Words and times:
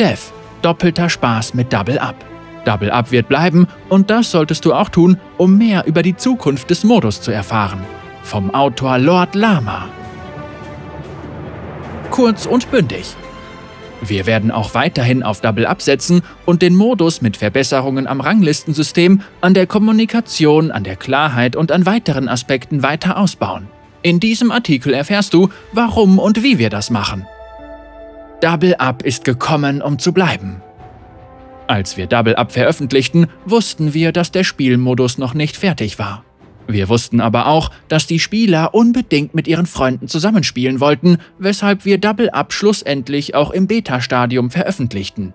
Dev, 0.00 0.32
doppelter 0.62 1.10
Spaß 1.10 1.52
mit 1.52 1.74
Double 1.74 1.98
Up. 1.98 2.14
Double 2.64 2.90
Up 2.90 3.10
wird 3.10 3.28
bleiben 3.28 3.68
und 3.90 4.08
das 4.08 4.30
solltest 4.30 4.64
du 4.64 4.72
auch 4.72 4.88
tun, 4.88 5.18
um 5.36 5.58
mehr 5.58 5.84
über 5.86 6.02
die 6.02 6.16
Zukunft 6.16 6.70
des 6.70 6.84
Modus 6.84 7.20
zu 7.20 7.32
erfahren. 7.32 7.80
Vom 8.22 8.54
Autor 8.54 8.96
Lord 8.96 9.34
Lama. 9.34 9.90
Kurz 12.10 12.46
und 12.46 12.70
bündig. 12.70 13.14
Wir 14.00 14.24
werden 14.24 14.50
auch 14.50 14.72
weiterhin 14.72 15.22
auf 15.22 15.42
Double 15.42 15.66
Up 15.66 15.82
setzen 15.82 16.22
und 16.46 16.62
den 16.62 16.76
Modus 16.76 17.20
mit 17.20 17.36
Verbesserungen 17.36 18.06
am 18.06 18.22
Ranglistensystem, 18.22 19.20
an 19.42 19.52
der 19.52 19.66
Kommunikation, 19.66 20.70
an 20.70 20.82
der 20.82 20.96
Klarheit 20.96 21.56
und 21.56 21.70
an 21.72 21.84
weiteren 21.84 22.30
Aspekten 22.30 22.82
weiter 22.82 23.18
ausbauen. 23.18 23.68
In 24.00 24.18
diesem 24.18 24.50
Artikel 24.50 24.94
erfährst 24.94 25.34
du, 25.34 25.50
warum 25.74 26.18
und 26.18 26.42
wie 26.42 26.58
wir 26.58 26.70
das 26.70 26.88
machen. 26.88 27.26
Double 28.40 28.74
Up 28.76 29.02
ist 29.02 29.24
gekommen, 29.24 29.82
um 29.82 29.98
zu 29.98 30.12
bleiben. 30.12 30.62
Als 31.66 31.98
wir 31.98 32.06
Double 32.06 32.34
Up 32.36 32.52
veröffentlichten, 32.52 33.26
wussten 33.44 33.92
wir, 33.92 34.12
dass 34.12 34.32
der 34.32 34.44
Spielmodus 34.44 35.18
noch 35.18 35.34
nicht 35.34 35.56
fertig 35.56 35.98
war. 35.98 36.24
Wir 36.66 36.88
wussten 36.88 37.20
aber 37.20 37.46
auch, 37.46 37.70
dass 37.88 38.06
die 38.06 38.18
Spieler 38.18 38.74
unbedingt 38.74 39.34
mit 39.34 39.46
ihren 39.46 39.66
Freunden 39.66 40.08
zusammenspielen 40.08 40.80
wollten, 40.80 41.18
weshalb 41.38 41.84
wir 41.84 41.98
Double 41.98 42.30
Up 42.30 42.52
schlussendlich 42.52 43.34
auch 43.34 43.50
im 43.50 43.66
Beta-Stadium 43.66 44.50
veröffentlichten. 44.50 45.34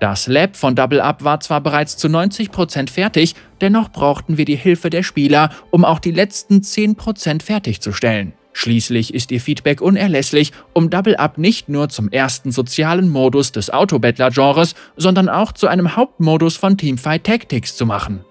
Das 0.00 0.26
Lab 0.26 0.56
von 0.56 0.74
Double 0.74 1.02
Up 1.02 1.22
war 1.24 1.40
zwar 1.40 1.60
bereits 1.60 1.98
zu 1.98 2.08
90% 2.08 2.88
fertig, 2.88 3.34
dennoch 3.60 3.90
brauchten 3.90 4.38
wir 4.38 4.46
die 4.46 4.56
Hilfe 4.56 4.88
der 4.88 5.02
Spieler, 5.02 5.50
um 5.70 5.84
auch 5.84 5.98
die 5.98 6.12
letzten 6.12 6.60
10% 6.60 7.42
fertigzustellen. 7.42 8.32
Schließlich 8.52 9.14
ist 9.14 9.30
ihr 9.30 9.40
Feedback 9.40 9.80
unerlässlich, 9.80 10.52
um 10.72 10.90
Double 10.90 11.16
Up 11.16 11.38
nicht 11.38 11.68
nur 11.68 11.88
zum 11.88 12.10
ersten 12.10 12.52
sozialen 12.52 13.08
Modus 13.08 13.52
des 13.52 13.70
Autobattler-Genres, 13.70 14.74
sondern 14.96 15.28
auch 15.28 15.52
zu 15.52 15.68
einem 15.68 15.96
Hauptmodus 15.96 16.56
von 16.56 16.76
Teamfight 16.76 17.24
Tactics 17.24 17.76
zu 17.76 17.86
machen. 17.86 18.24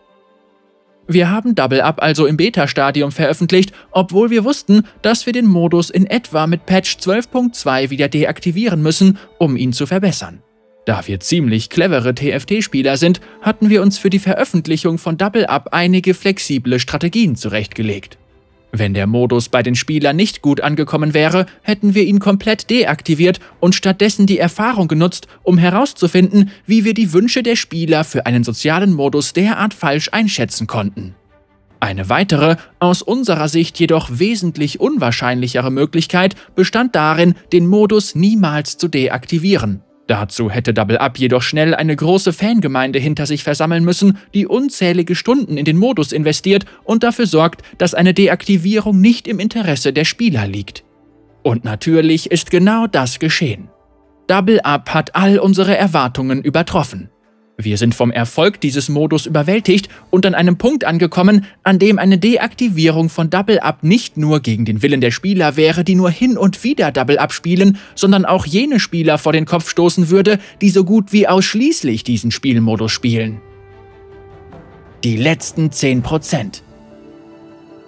Wir 1.07 1.31
haben 1.31 1.55
Double 1.55 1.81
Up 1.81 2.03
also 2.03 2.27
im 2.27 2.37
Beta-Stadium 2.37 3.11
veröffentlicht, 3.11 3.71
obwohl 3.89 4.29
wir 4.29 4.43
wussten, 4.43 4.83
dass 5.01 5.25
wir 5.25 5.33
den 5.33 5.47
Modus 5.47 5.89
in 5.89 6.05
etwa 6.05 6.45
mit 6.45 6.67
Patch 6.67 6.97
12.2 6.97 7.89
wieder 7.89 8.09
deaktivieren 8.09 8.83
müssen, 8.83 9.17
um 9.39 9.57
ihn 9.57 9.73
zu 9.73 9.87
verbessern. 9.87 10.43
Da 10.85 11.07
wir 11.07 11.19
ziemlich 11.19 11.71
clevere 11.71 12.13
TFT-Spieler 12.13 12.97
sind, 12.97 13.21
hatten 13.41 13.69
wir 13.71 13.81
uns 13.81 13.97
für 13.97 14.11
die 14.11 14.19
Veröffentlichung 14.19 14.99
von 14.99 15.17
Double 15.17 15.47
Up 15.47 15.69
einige 15.71 16.13
flexible 16.13 16.79
Strategien 16.79 17.35
zurechtgelegt. 17.35 18.19
Wenn 18.71 18.93
der 18.93 19.07
Modus 19.07 19.49
bei 19.49 19.63
den 19.63 19.75
Spielern 19.75 20.15
nicht 20.15 20.41
gut 20.41 20.61
angekommen 20.61 21.13
wäre, 21.13 21.47
hätten 21.63 21.95
wir 21.95 22.03
ihn 22.03 22.19
komplett 22.19 22.69
deaktiviert 22.69 23.39
und 23.59 23.73
stattdessen 23.73 24.27
die 24.27 24.37
Erfahrung 24.37 24.87
genutzt, 24.87 25.27
um 25.43 25.57
herauszufinden, 25.57 26.51
wie 26.65 26.85
wir 26.85 26.93
die 26.93 27.11
Wünsche 27.11 27.41
der 27.41 27.55
Spieler 27.55 28.03
für 28.03 28.27
einen 28.27 28.43
sozialen 28.43 28.93
Modus 28.93 29.33
derart 29.33 29.73
falsch 29.73 30.09
einschätzen 30.11 30.67
konnten. 30.67 31.15
Eine 31.79 32.09
weitere, 32.09 32.57
aus 32.79 33.01
unserer 33.01 33.47
Sicht 33.47 33.79
jedoch 33.79 34.09
wesentlich 34.11 34.79
unwahrscheinlichere 34.79 35.71
Möglichkeit 35.71 36.35
bestand 36.53 36.95
darin, 36.95 37.35
den 37.53 37.67
Modus 37.67 38.15
niemals 38.15 38.77
zu 38.77 38.89
deaktivieren. 38.89 39.81
Dazu 40.09 40.49
hätte 40.49 40.73
Double 40.73 40.97
Up 40.97 41.19
jedoch 41.19 41.43
schnell 41.43 41.75
eine 41.75 41.95
große 41.95 42.33
Fangemeinde 42.33 42.97
hinter 42.97 43.27
sich 43.27 43.43
versammeln 43.43 43.85
müssen, 43.85 44.17
die 44.33 44.47
unzählige 44.47 45.13
Stunden 45.13 45.55
in 45.55 45.65
den 45.65 45.77
Modus 45.77 46.13
investiert 46.13 46.65
und 46.83 47.03
dafür 47.03 47.27
sorgt, 47.27 47.61
dass 47.77 47.93
eine 47.93 48.15
Deaktivierung 48.15 48.99
nicht 48.99 49.27
im 49.27 49.37
Interesse 49.37 49.93
der 49.93 50.05
Spieler 50.05 50.47
liegt. 50.47 50.83
Und 51.43 51.63
natürlich 51.63 52.31
ist 52.31 52.49
genau 52.49 52.87
das 52.87 53.19
geschehen. 53.19 53.69
Double 54.25 54.59
Up 54.61 54.95
hat 54.95 55.15
all 55.15 55.37
unsere 55.37 55.77
Erwartungen 55.77 56.41
übertroffen. 56.41 57.11
Wir 57.61 57.77
sind 57.77 57.93
vom 57.93 58.09
Erfolg 58.09 58.61
dieses 58.61 58.87
Modus 58.87 59.25
überwältigt 59.25 59.89
und 60.11 60.25
an 60.25 60.33
einem 60.33 60.57
Punkt 60.57 60.85
angekommen, 60.85 61.45
an 61.61 61.77
dem 61.77 61.99
eine 61.99 62.17
Deaktivierung 62.17 63.09
von 63.09 63.29
Double 63.29 63.59
Up 63.59 63.83
nicht 63.83 64.15
nur 64.15 64.39
gegen 64.39 64.63
den 64.63 64.81
Willen 64.81 65.01
der 65.01 65.11
Spieler 65.11 65.57
wäre, 65.57 65.83
die 65.83 65.95
nur 65.95 66.09
hin 66.09 66.37
und 66.37 66.63
wieder 66.63 66.93
Double 66.93 67.19
Up 67.19 67.33
spielen, 67.33 67.77
sondern 67.95 68.23
auch 68.23 68.45
jene 68.45 68.79
Spieler 68.79 69.17
vor 69.17 69.33
den 69.33 69.43
Kopf 69.43 69.69
stoßen 69.69 70.09
würde, 70.09 70.39
die 70.61 70.69
so 70.69 70.85
gut 70.85 71.11
wie 71.11 71.27
ausschließlich 71.27 72.05
diesen 72.05 72.31
Spielmodus 72.31 72.93
spielen. 72.93 73.41
Die 75.03 75.17
letzten 75.17 75.67
10%. 75.67 76.61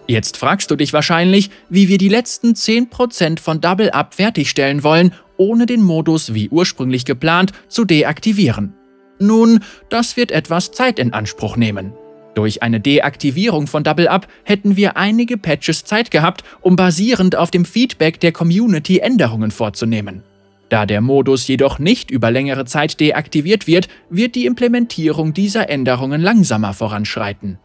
Jetzt 0.05 0.35
fragst 0.35 0.69
du 0.69 0.75
dich 0.75 0.91
wahrscheinlich, 0.91 1.49
wie 1.69 1.87
wir 1.87 1.97
die 1.97 2.09
letzten 2.09 2.55
10% 2.55 3.39
von 3.39 3.61
Double 3.61 3.91
Up 3.91 4.15
fertigstellen 4.15 4.83
wollen, 4.83 5.13
ohne 5.37 5.65
den 5.65 5.81
Modus 5.81 6.33
wie 6.33 6.49
ursprünglich 6.49 7.05
geplant 7.05 7.53
zu 7.69 7.85
deaktivieren. 7.85 8.73
Nun, 9.21 9.59
das 9.89 10.17
wird 10.17 10.31
etwas 10.31 10.71
Zeit 10.71 10.99
in 10.99 11.13
Anspruch 11.13 11.55
nehmen. 11.55 11.93
Durch 12.33 12.63
eine 12.63 12.79
Deaktivierung 12.79 13.67
von 13.67 13.83
Double 13.83 14.07
Up 14.07 14.27
hätten 14.43 14.77
wir 14.77 14.97
einige 14.97 15.37
Patches 15.37 15.83
Zeit 15.83 16.11
gehabt, 16.11 16.43
um 16.61 16.75
basierend 16.75 17.35
auf 17.35 17.51
dem 17.51 17.65
Feedback 17.65 18.19
der 18.19 18.31
Community 18.31 18.99
Änderungen 18.99 19.51
vorzunehmen. 19.51 20.23
Da 20.69 20.85
der 20.85 21.01
Modus 21.01 21.47
jedoch 21.47 21.79
nicht 21.79 22.09
über 22.09 22.31
längere 22.31 22.65
Zeit 22.65 22.99
deaktiviert 22.99 23.67
wird, 23.67 23.89
wird 24.09 24.35
die 24.35 24.45
Implementierung 24.45 25.33
dieser 25.33 25.69
Änderungen 25.69 26.21
langsamer 26.21 26.73
voranschreiten. 26.73 27.59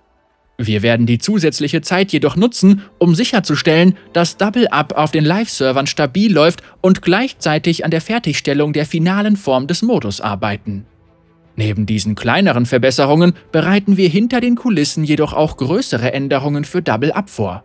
Wir 0.58 0.82
werden 0.82 1.06
die 1.06 1.18
zusätzliche 1.18 1.82
Zeit 1.82 2.12
jedoch 2.12 2.34
nutzen, 2.34 2.82
um 2.98 3.14
sicherzustellen, 3.14 3.96
dass 4.12 4.38
Double 4.38 4.66
Up 4.68 4.94
auf 4.94 5.12
den 5.12 5.24
Live-Servern 5.24 5.86
stabil 5.86 6.32
läuft 6.32 6.62
und 6.80 7.02
gleichzeitig 7.02 7.84
an 7.84 7.90
der 7.90 8.00
Fertigstellung 8.00 8.72
der 8.72 8.86
finalen 8.86 9.36
Form 9.36 9.66
des 9.66 9.82
Modus 9.82 10.20
arbeiten. 10.20 10.86
Neben 11.56 11.86
diesen 11.86 12.14
kleineren 12.14 12.66
Verbesserungen 12.66 13.32
bereiten 13.50 13.96
wir 13.96 14.08
hinter 14.08 14.40
den 14.40 14.56
Kulissen 14.56 15.04
jedoch 15.04 15.32
auch 15.32 15.56
größere 15.56 16.12
Änderungen 16.12 16.64
für 16.64 16.82
Double 16.82 17.12
Up 17.12 17.30
vor. 17.30 17.64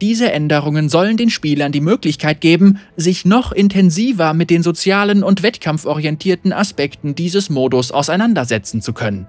Diese 0.00 0.30
Änderungen 0.30 0.88
sollen 0.88 1.16
den 1.16 1.30
Spielern 1.30 1.72
die 1.72 1.80
Möglichkeit 1.80 2.40
geben, 2.40 2.78
sich 2.96 3.24
noch 3.24 3.50
intensiver 3.50 4.32
mit 4.32 4.50
den 4.50 4.62
sozialen 4.62 5.22
und 5.24 5.42
wettkampforientierten 5.42 6.52
Aspekten 6.52 7.14
dieses 7.14 7.50
Modus 7.50 7.90
auseinandersetzen 7.90 8.80
zu 8.80 8.92
können. 8.92 9.26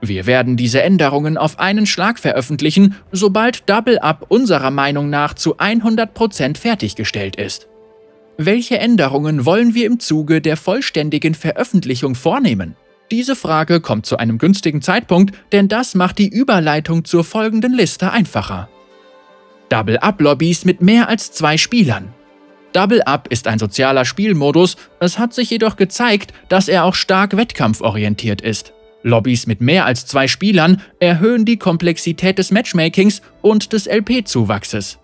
Wir 0.00 0.26
werden 0.26 0.56
diese 0.56 0.82
Änderungen 0.82 1.36
auf 1.36 1.58
einen 1.58 1.86
Schlag 1.86 2.20
veröffentlichen, 2.20 2.94
sobald 3.10 3.68
Double 3.68 3.98
Up 3.98 4.26
unserer 4.28 4.70
Meinung 4.70 5.10
nach 5.10 5.34
zu 5.34 5.56
100% 5.56 6.56
fertiggestellt 6.56 7.36
ist. 7.36 7.68
Welche 8.36 8.78
Änderungen 8.78 9.44
wollen 9.44 9.74
wir 9.74 9.86
im 9.86 9.98
Zuge 9.98 10.40
der 10.40 10.56
vollständigen 10.56 11.34
Veröffentlichung 11.34 12.14
vornehmen? 12.14 12.76
Diese 13.10 13.36
Frage 13.36 13.80
kommt 13.80 14.04
zu 14.04 14.18
einem 14.18 14.38
günstigen 14.38 14.82
Zeitpunkt, 14.82 15.34
denn 15.52 15.68
das 15.68 15.94
macht 15.94 16.18
die 16.18 16.28
Überleitung 16.28 17.04
zur 17.04 17.24
folgenden 17.24 17.72
Liste 17.72 18.12
einfacher. 18.12 18.68
Double-Up-Lobbys 19.70 20.64
mit 20.64 20.82
mehr 20.82 21.08
als 21.08 21.32
zwei 21.32 21.56
Spielern. 21.56 22.12
Double-Up 22.74 23.28
ist 23.28 23.48
ein 23.48 23.58
sozialer 23.58 24.04
Spielmodus, 24.04 24.76
es 25.00 25.18
hat 25.18 25.32
sich 25.32 25.48
jedoch 25.50 25.76
gezeigt, 25.76 26.34
dass 26.48 26.68
er 26.68 26.84
auch 26.84 26.94
stark 26.94 27.36
wettkampforientiert 27.36 28.42
ist. 28.42 28.72
Lobbys 29.02 29.46
mit 29.46 29.60
mehr 29.60 29.86
als 29.86 30.06
zwei 30.06 30.28
Spielern 30.28 30.82
erhöhen 31.00 31.44
die 31.44 31.56
Komplexität 31.56 32.38
des 32.38 32.50
Matchmakings 32.50 33.22
und 33.40 33.72
des 33.72 33.86
LP-Zuwachses. 33.86 34.98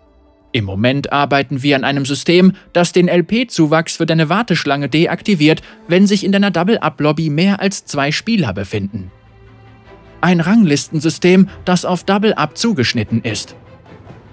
Im 0.55 0.63
Moment 0.63 1.11
arbeiten 1.11 1.63
wir 1.63 1.75
an 1.75 1.83
einem 1.83 2.05
System, 2.05 2.53
das 2.71 2.93
den 2.93 3.09
LP-Zuwachs 3.09 3.97
für 3.97 4.05
deine 4.05 4.29
Warteschlange 4.29 4.87
deaktiviert, 4.87 5.61
wenn 5.89 6.07
sich 6.07 6.23
in 6.23 6.31
deiner 6.31 6.49
Double-Up-Lobby 6.49 7.29
mehr 7.29 7.59
als 7.59 7.83
zwei 7.83 8.13
Spieler 8.13 8.53
befinden. 8.53 9.11
Ein 10.21 10.39
Ranglistensystem, 10.39 11.49
das 11.65 11.83
auf 11.83 12.05
Double-Up 12.05 12.57
zugeschnitten 12.57 13.21
ist. 13.21 13.57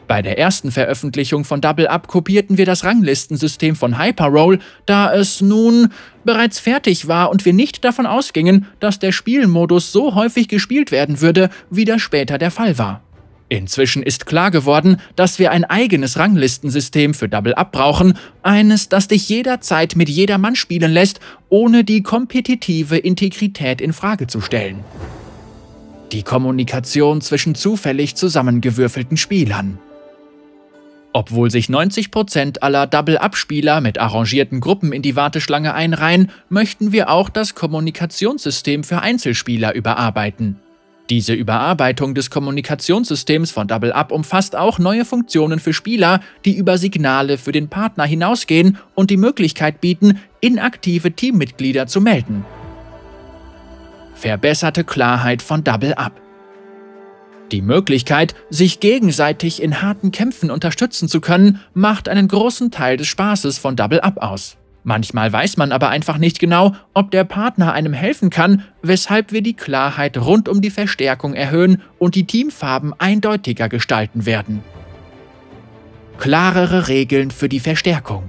Bei 0.07 0.23
der 0.23 0.39
ersten 0.39 0.71
Veröffentlichung 0.71 1.45
von 1.45 1.61
Double 1.61 1.89
Up 1.89 2.07
kopierten 2.07 2.57
wir 2.57 2.67
das 2.67 2.85
Ranglistensystem 2.85 3.75
von 3.75 3.99
Hyperroll, 3.99 4.61
da 4.87 5.13
es 5.13 5.41
nun 5.41 5.89
bereits 6.23 6.61
fertig 6.61 7.09
war 7.09 7.33
und 7.33 7.45
wir 7.45 7.53
nicht 7.53 7.85
davon 7.85 8.07
ausgingen, 8.07 8.67
dass 8.79 9.01
der 9.01 9.11
Spielmodus 9.11 9.91
so 9.91 10.15
häufig 10.15 10.47
gespielt 10.47 10.93
werden 10.93 11.21
würde, 11.21 11.51
wie 11.69 11.85
das 11.85 12.01
später 12.01 12.39
der 12.39 12.53
Fall 12.53 12.79
war. 12.79 13.03
Inzwischen 13.53 14.03
ist 14.03 14.25
klar 14.25 14.51
geworden, 14.51 14.97
dass 15.15 15.39
wir 15.39 15.51
ein 15.51 15.67
eigenes 15.67 16.19
Ranglistensystem 16.19 17.13
für 17.13 17.29
Double 17.29 17.53
Up 17.53 17.71
brauchen, 17.71 18.15
eines, 18.43 18.89
das 18.89 19.09
dich 19.09 19.29
jederzeit 19.29 19.95
mit 19.95 20.09
jedermann 20.09 20.57
spielen 20.57 20.91
lässt, 20.91 21.21
ohne 21.51 21.85
die 21.85 22.03
kompetitive 22.03 22.97
Integrität 22.97 23.83
in 23.83 23.93
Frage 23.93 24.27
zu 24.27 24.41
stellen. 24.41 24.83
Die 26.13 26.23
Kommunikation 26.23 27.21
zwischen 27.21 27.55
zufällig 27.55 28.15
zusammengewürfelten 28.15 29.19
Spielern. 29.19 29.79
Obwohl 31.13 31.51
sich 31.51 31.67
90% 31.67 32.61
aller 32.61 32.87
Double-Up-Spieler 32.87 33.83
mit 33.83 33.99
arrangierten 33.99 34.61
Gruppen 34.61 34.95
in 34.95 35.03
die 35.03 35.15
Warteschlange 35.15 35.75
einreihen, 35.75 36.31
möchten 36.49 36.93
wir 36.93 37.11
auch 37.11 37.29
das 37.29 37.55
Kommunikationssystem 37.55 38.83
für 38.83 39.03
Einzelspieler 39.03 39.75
überarbeiten. 39.75 40.62
Diese 41.11 41.35
Überarbeitung 41.35 42.15
des 42.15 42.31
Kommunikationssystems 42.31 43.51
von 43.51 43.67
Double 43.67 43.93
Up 43.93 44.13
umfasst 44.13 44.57
auch 44.57 44.79
neue 44.79 45.05
Funktionen 45.05 45.59
für 45.59 45.73
Spieler, 45.73 46.21
die 46.45 46.57
über 46.57 46.79
Signale 46.79 47.39
für 47.39 47.53
den 47.53 47.69
Partner 47.69 48.05
hinausgehen 48.05 48.79
und 48.95 49.11
die 49.11 49.17
Möglichkeit 49.17 49.81
bieten, 49.81 50.21
inaktive 50.41 51.13
Teammitglieder 51.13 51.87
zu 51.87 52.01
melden. 52.01 52.45
Verbesserte 54.15 54.85
Klarheit 54.85 55.43
von 55.43 55.65
Double 55.65 55.95
Up. 55.95 56.21
Die 57.51 57.61
Möglichkeit, 57.61 58.35
sich 58.49 58.81
gegenseitig 58.81 59.61
in 59.61 59.83
harten 59.83 60.13
Kämpfen 60.13 60.51
unterstützen 60.51 61.09
zu 61.09 61.21
können, 61.21 61.61
macht 61.75 62.09
einen 62.09 62.29
großen 62.29 62.71
Teil 62.71 62.97
des 62.97 63.09
Spaßes 63.09 63.59
von 63.59 63.77
Double 63.77 64.01
Up 64.01 64.19
aus. 64.19 64.57
Manchmal 64.85 65.33
weiß 65.33 65.59
man 65.59 65.71
aber 65.71 65.91
einfach 65.91 66.19
nicht 66.19 66.41
genau, 66.41 66.75
ob 66.93 67.13
der 67.13 67.25
Partner 67.25 67.73
einem 67.73 67.93
helfen 67.93 68.31
kann, 68.31 68.65
weshalb 68.83 69.33
wir 69.33 69.43
die 69.43 69.55
Klarheit 69.55 70.19
rund 70.19 70.49
um 70.49 70.61
die 70.61 70.71
Verstärkung 70.71 71.35
erhöhen 71.35 71.81
und 71.99 72.17
die 72.17 72.27
Teamfarben 72.27 72.93
eindeutiger 72.99 73.69
gestalten 73.69 74.27
werden. 74.27 74.63
Klarere 76.19 76.89
Regeln 76.89 77.31
für 77.31 77.49
die 77.49 77.61
Verstärkung. 77.61 78.25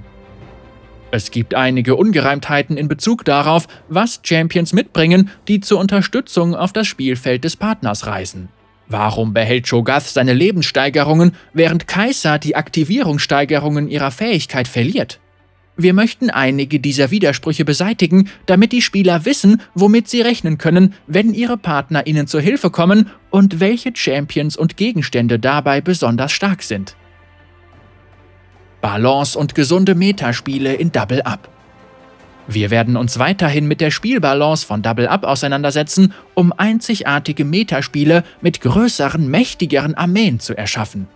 Es 1.09 1.29
gibt 1.29 1.53
einige 1.53 1.95
Ungereimtheiten 1.95 2.75
in 2.75 2.87
Bezug 2.87 3.23
darauf, 3.25 3.67
was 3.87 4.19
Champions 4.23 4.73
mitbringen, 4.73 5.29
die 5.47 5.59
zur 5.59 5.79
Unterstützung 5.79 6.55
auf 6.55 6.73
das 6.73 6.87
Spielfeld 6.87 7.43
des 7.43 7.55
Partners 7.55 8.07
reisen. 8.07 8.49
Warum 8.87 9.33
behält 9.33 9.65
Cho'Gath 9.65 10.11
seine 10.11 10.33
Lebenssteigerungen, 10.33 11.35
während 11.53 11.85
Kai'Sa 11.85 12.37
die 12.37 12.55
Aktivierungssteigerungen 12.55 13.89
ihrer 13.89 14.11
Fähigkeit 14.11 14.67
verliert? 14.67 15.19
Wir 15.75 15.93
möchten 15.93 16.29
einige 16.29 16.79
dieser 16.79 17.09
Widersprüche 17.09 17.65
beseitigen, 17.65 18.29
damit 18.45 18.71
die 18.71 18.81
Spieler 18.81 19.25
wissen, 19.25 19.61
womit 19.73 20.07
sie 20.07 20.21
rechnen 20.21 20.59
können, 20.59 20.93
wenn 21.07 21.33
ihre 21.33 21.57
Partner 21.57 22.05
ihnen 22.05 22.27
zur 22.27 22.41
Hilfe 22.41 22.69
kommen 22.69 23.09
und 23.31 23.59
welche 23.59 23.91
Champions 23.95 24.55
und 24.55 24.77
Gegenstände 24.77 25.39
dabei 25.39 25.81
besonders 25.81 26.31
stark 26.31 26.61
sind. 26.61 26.95
Balance 28.81 29.39
und 29.39 29.55
gesunde 29.55 29.95
Metaspiele 29.95 30.73
in 30.75 30.91
Double 30.91 31.23
Up. 31.23 31.49
Wir 32.47 32.69
werden 32.69 32.97
uns 32.97 33.17
weiterhin 33.17 33.67
mit 33.67 33.81
der 33.81 33.89
Spielbalance 33.89 34.65
von 34.65 34.81
Double 34.81 35.07
Up 35.07 35.23
auseinandersetzen, 35.23 36.13
um 36.35 36.51
einzigartige 36.51 37.45
Metaspiele 37.45 38.23
mit 38.41 38.61
größeren, 38.61 39.27
mächtigeren 39.27 39.95
Armeen 39.95 40.39
zu 40.39 40.55
erschaffen. 40.55 41.07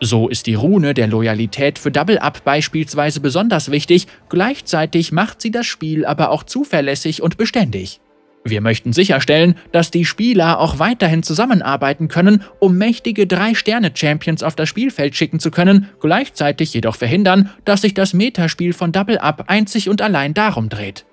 So 0.00 0.28
ist 0.28 0.46
die 0.46 0.54
Rune 0.54 0.94
der 0.94 1.08
Loyalität 1.08 1.78
für 1.78 1.90
Double 1.90 2.18
Up 2.18 2.42
beispielsweise 2.42 3.20
besonders 3.20 3.70
wichtig, 3.70 4.06
gleichzeitig 4.30 5.12
macht 5.12 5.42
sie 5.42 5.50
das 5.50 5.66
Spiel 5.66 6.06
aber 6.06 6.30
auch 6.30 6.42
zuverlässig 6.42 7.20
und 7.20 7.36
beständig. 7.36 8.00
Wir 8.42 8.62
möchten 8.62 8.94
sicherstellen, 8.94 9.56
dass 9.70 9.90
die 9.90 10.06
Spieler 10.06 10.60
auch 10.60 10.78
weiterhin 10.78 11.22
zusammenarbeiten 11.22 12.08
können, 12.08 12.42
um 12.58 12.78
mächtige 12.78 13.24
3-Sterne-Champions 13.24 14.42
auf 14.42 14.56
das 14.56 14.70
Spielfeld 14.70 15.14
schicken 15.14 15.40
zu 15.40 15.50
können, 15.50 15.90
gleichzeitig 16.00 16.72
jedoch 16.72 16.96
verhindern, 16.96 17.50
dass 17.66 17.82
sich 17.82 17.92
das 17.92 18.14
Metaspiel 18.14 18.72
von 18.72 18.92
Double 18.92 19.18
Up 19.18 19.44
einzig 19.48 19.90
und 19.90 20.00
allein 20.00 20.32
darum 20.32 20.70
dreht. 20.70 21.04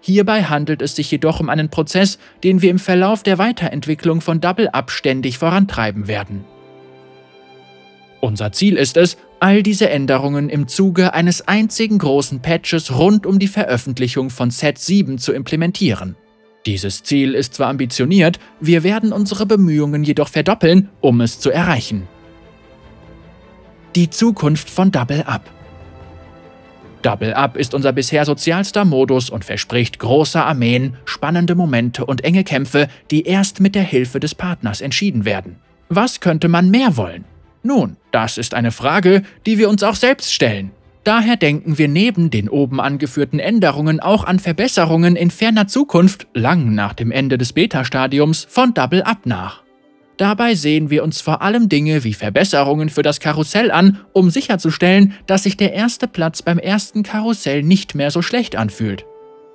Hierbei 0.00 0.42
handelt 0.42 0.82
es 0.82 0.96
sich 0.96 1.08
jedoch 1.12 1.38
um 1.38 1.48
einen 1.48 1.70
Prozess, 1.70 2.18
den 2.42 2.60
wir 2.60 2.70
im 2.70 2.80
Verlauf 2.80 3.22
der 3.22 3.38
Weiterentwicklung 3.38 4.20
von 4.20 4.40
Double 4.40 4.68
Up 4.68 4.90
ständig 4.90 5.38
vorantreiben 5.38 6.08
werden. 6.08 6.44
Unser 8.24 8.52
Ziel 8.52 8.78
ist 8.78 8.96
es, 8.96 9.18
all 9.38 9.62
diese 9.62 9.90
Änderungen 9.90 10.48
im 10.48 10.66
Zuge 10.66 11.12
eines 11.12 11.46
einzigen 11.46 11.98
großen 11.98 12.40
Patches 12.40 12.98
rund 12.98 13.26
um 13.26 13.38
die 13.38 13.48
Veröffentlichung 13.48 14.30
von 14.30 14.50
Set 14.50 14.78
7 14.78 15.18
zu 15.18 15.34
implementieren. 15.34 16.16
Dieses 16.64 17.02
Ziel 17.02 17.34
ist 17.34 17.52
zwar 17.52 17.68
ambitioniert, 17.68 18.38
wir 18.60 18.82
werden 18.82 19.12
unsere 19.12 19.44
Bemühungen 19.44 20.04
jedoch 20.04 20.28
verdoppeln, 20.28 20.88
um 21.02 21.20
es 21.20 21.38
zu 21.38 21.50
erreichen. 21.50 22.08
Die 23.94 24.08
Zukunft 24.08 24.70
von 24.70 24.90
Double 24.90 25.24
Up 25.26 25.50
Double 27.02 27.34
Up 27.34 27.58
ist 27.58 27.74
unser 27.74 27.92
bisher 27.92 28.24
sozialster 28.24 28.86
Modus 28.86 29.28
und 29.28 29.44
verspricht 29.44 29.98
große 29.98 30.42
Armeen, 30.42 30.96
spannende 31.04 31.54
Momente 31.54 32.06
und 32.06 32.24
enge 32.24 32.42
Kämpfe, 32.42 32.88
die 33.10 33.24
erst 33.24 33.60
mit 33.60 33.74
der 33.74 33.82
Hilfe 33.82 34.18
des 34.18 34.34
Partners 34.34 34.80
entschieden 34.80 35.26
werden. 35.26 35.56
Was 35.90 36.20
könnte 36.20 36.48
man 36.48 36.70
mehr 36.70 36.96
wollen? 36.96 37.26
Nun, 37.64 37.96
das 38.12 38.36
ist 38.36 38.52
eine 38.52 38.72
Frage, 38.72 39.22
die 39.46 39.58
wir 39.58 39.70
uns 39.70 39.82
auch 39.82 39.94
selbst 39.94 40.32
stellen. 40.32 40.70
Daher 41.02 41.36
denken 41.36 41.78
wir 41.78 41.88
neben 41.88 42.30
den 42.30 42.48
oben 42.48 42.80
angeführten 42.80 43.38
Änderungen 43.38 44.00
auch 44.00 44.24
an 44.24 44.38
Verbesserungen 44.38 45.16
in 45.16 45.30
ferner 45.30 45.66
Zukunft, 45.66 46.26
lang 46.34 46.74
nach 46.74 46.92
dem 46.92 47.10
Ende 47.10 47.38
des 47.38 47.54
Beta-Stadiums, 47.54 48.46
von 48.48 48.74
Double 48.74 49.02
Up 49.02 49.24
nach. 49.24 49.62
Dabei 50.18 50.54
sehen 50.54 50.90
wir 50.90 51.02
uns 51.02 51.22
vor 51.22 51.42
allem 51.42 51.68
Dinge 51.68 52.04
wie 52.04 52.14
Verbesserungen 52.14 52.90
für 52.90 53.02
das 53.02 53.18
Karussell 53.18 53.70
an, 53.70 54.00
um 54.12 54.30
sicherzustellen, 54.30 55.14
dass 55.26 55.42
sich 55.42 55.56
der 55.56 55.72
erste 55.72 56.06
Platz 56.06 56.42
beim 56.42 56.58
ersten 56.58 57.02
Karussell 57.02 57.62
nicht 57.62 57.94
mehr 57.94 58.10
so 58.10 58.22
schlecht 58.22 58.56
anfühlt. 58.56 59.04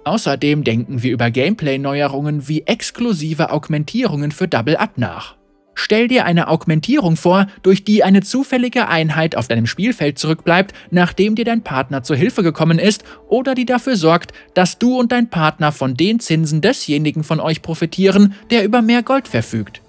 Außerdem 0.03 0.63
denken 0.63 1.03
wir 1.03 1.13
über 1.13 1.29
Gameplay-Neuerungen 1.29 2.47
wie 2.47 2.63
exklusive 2.63 3.51
Augmentierungen 3.51 4.31
für 4.31 4.47
Double 4.47 4.77
Up 4.77 4.97
nach. 4.97 5.38
Stell 5.81 6.09
dir 6.09 6.25
eine 6.25 6.49
Augmentierung 6.49 7.15
vor, 7.15 7.47
durch 7.63 7.85
die 7.85 8.03
eine 8.03 8.21
zufällige 8.21 8.89
Einheit 8.89 9.37
auf 9.37 9.47
deinem 9.47 9.65
Spielfeld 9.65 10.19
zurückbleibt, 10.19 10.73
nachdem 10.91 11.35
dir 11.35 11.45
dein 11.45 11.63
Partner 11.63 12.03
zur 12.03 12.17
Hilfe 12.17 12.43
gekommen 12.43 12.79
ist, 12.79 13.05
oder 13.29 13.55
die 13.55 13.63
dafür 13.63 13.95
sorgt, 13.95 14.33
dass 14.53 14.77
du 14.77 14.99
und 14.99 15.13
dein 15.13 15.29
Partner 15.29 15.71
von 15.71 15.95
den 15.95 16.19
Zinsen 16.19 16.59
desjenigen 16.59 17.23
von 17.23 17.39
euch 17.39 17.61
profitieren, 17.61 18.33
der 18.49 18.65
über 18.65 18.81
mehr 18.81 19.03
Gold 19.03 19.29
verfügt. 19.29 19.81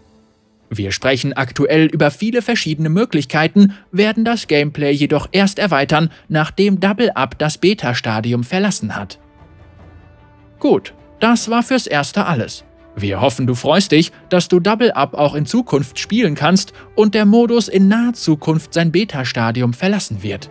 Wir 0.70 0.92
sprechen 0.92 1.32
aktuell 1.32 1.87
über 1.87 2.12
viele 2.12 2.40
verschiedene 2.40 2.88
Möglichkeiten, 2.88 3.75
werden 3.90 4.25
das 4.25 4.46
Gameplay 4.46 4.92
jedoch 4.92 5.28
erst 5.32 5.58
erweitern, 5.58 6.12
nachdem 6.28 6.78
Double 6.78 7.10
Up 7.10 7.37
das 7.37 7.58
Beta-Stadium 7.58 8.44
verlassen 8.44 8.94
hat. 8.94 9.19
Gut, 10.60 10.94
das 11.19 11.50
war 11.50 11.64
fürs 11.64 11.88
Erste 11.88 12.26
alles. 12.26 12.62
Wir 13.00 13.20
hoffen, 13.20 13.47
du 13.47 13.55
freust 13.55 13.93
dich, 13.93 14.12
dass 14.29 14.49
du 14.49 14.61
Double 14.61 14.93
Up 14.93 15.14
auch 15.14 15.35
in 15.35 15.47
Zukunft 15.47 15.99
spielen 15.99 16.35
kannst 16.35 16.73
und 16.94 17.14
der 17.14 17.25
Modus 17.25 17.69
in 17.69 17.88
naher 17.88 18.12
Zukunft 18.12 18.75
sein 18.75 18.93
Beta-Stadium 18.93 19.73
verlassen 19.73 20.23
wird. 20.23 20.50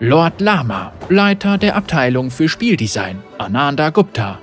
Lord 0.00 0.40
Lama, 0.40 0.92
Leiter 1.08 1.56
der 1.56 1.76
Abteilung 1.76 2.30
für 2.30 2.48
Spieldesign, 2.48 3.20
Ananda 3.38 3.90
Gupta. 3.90 4.40